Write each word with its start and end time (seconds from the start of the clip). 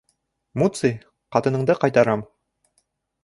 Муций, 0.61 0.93
ҡатыныңды 1.37 1.77
ҡайтарам. 1.83 2.23